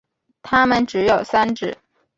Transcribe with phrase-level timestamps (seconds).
[0.41, 1.77] 它们只有三趾。